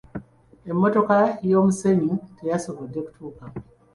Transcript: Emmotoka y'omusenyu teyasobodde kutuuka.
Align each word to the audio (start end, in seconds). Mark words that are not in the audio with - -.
Emmotoka 0.69 1.15
y'omusenyu 1.49 2.11
teyasobodde 2.37 2.99
kutuuka. 3.05 3.43